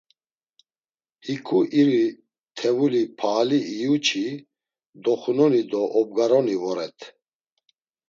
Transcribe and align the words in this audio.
Hiǩu 1.25 1.59
iri 1.79 2.03
tevuli 2.57 3.03
pahali 3.17 3.59
iyu-çi, 3.73 4.25
doxunoni 5.03 5.61
do 5.71 5.81
obgaroni 5.99 6.55
voret. 6.61 6.97